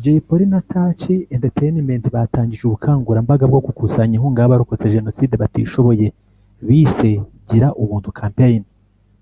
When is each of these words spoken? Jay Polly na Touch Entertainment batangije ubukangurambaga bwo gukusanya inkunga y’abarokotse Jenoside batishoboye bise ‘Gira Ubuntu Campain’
Jay 0.00 0.20
Polly 0.26 0.46
na 0.52 0.60
Touch 0.70 1.04
Entertainment 1.36 2.04
batangije 2.14 2.62
ubukangurambaga 2.64 3.44
bwo 3.50 3.60
gukusanya 3.66 4.14
inkunga 4.16 4.40
y’abarokotse 4.40 4.94
Jenoside 4.96 5.34
batishoboye 5.42 6.06
bise 6.66 7.10
‘Gira 7.48 7.68
Ubuntu 7.82 8.10
Campain’ 8.20 8.62